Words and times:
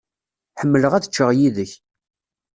Ḥemmleɣ 0.59 0.93
ad 0.93 1.05
cceɣ 1.07 1.29
yid-k. 1.37 1.71